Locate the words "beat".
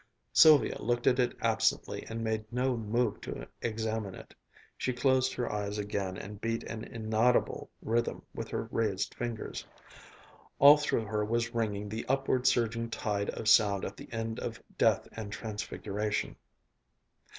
6.41-6.63